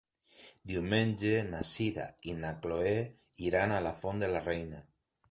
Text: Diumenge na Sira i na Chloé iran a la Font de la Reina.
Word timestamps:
Diumenge 0.69 1.33
na 1.49 1.59
Sira 1.71 2.05
i 2.33 2.33
na 2.39 2.53
Chloé 2.63 2.93
iran 3.49 3.75
a 3.75 3.83
la 3.89 3.91
Font 4.01 4.23
de 4.25 4.31
la 4.37 4.41
Reina. 4.47 4.81